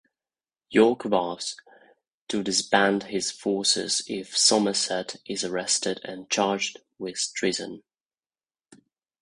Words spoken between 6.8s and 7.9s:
with treason.